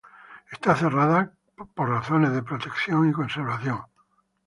Está 0.51 0.75
cerrada 0.75 1.31
por 1.75 1.87
razones 1.89 2.31
de 2.33 2.41
protección 2.41 3.07
y 3.07 3.13
conservación. 3.13 3.83